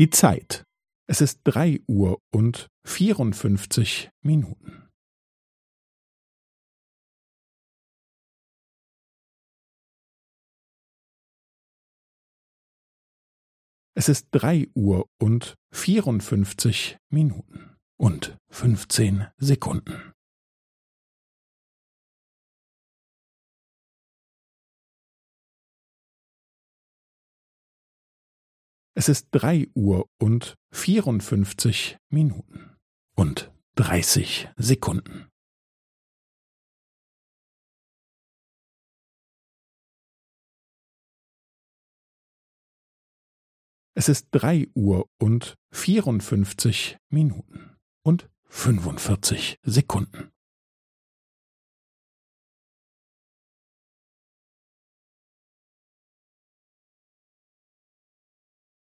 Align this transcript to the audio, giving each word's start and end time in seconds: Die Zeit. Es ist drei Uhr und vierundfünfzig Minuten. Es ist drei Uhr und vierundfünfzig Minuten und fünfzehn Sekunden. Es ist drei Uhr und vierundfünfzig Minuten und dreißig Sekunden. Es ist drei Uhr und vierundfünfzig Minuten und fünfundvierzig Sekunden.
Die 0.00 0.08
Zeit. 0.08 0.64
Es 1.10 1.20
ist 1.20 1.42
drei 1.44 1.78
Uhr 1.86 2.22
und 2.32 2.68
vierundfünfzig 2.86 4.08
Minuten. 4.22 4.88
Es 13.94 14.08
ist 14.08 14.28
drei 14.30 14.68
Uhr 14.74 15.06
und 15.20 15.56
vierundfünfzig 15.70 16.96
Minuten 17.10 17.76
und 17.98 18.38
fünfzehn 18.50 19.26
Sekunden. 19.36 20.09
Es 29.00 29.08
ist 29.08 29.28
drei 29.30 29.66
Uhr 29.74 30.10
und 30.18 30.56
vierundfünfzig 30.72 31.96
Minuten 32.10 32.76
und 33.16 33.50
dreißig 33.74 34.50
Sekunden. 34.58 35.30
Es 43.94 44.10
ist 44.10 44.28
drei 44.32 44.68
Uhr 44.74 45.08
und 45.18 45.54
vierundfünfzig 45.72 46.98
Minuten 47.08 47.78
und 48.02 48.28
fünfundvierzig 48.50 49.56
Sekunden. 49.62 50.30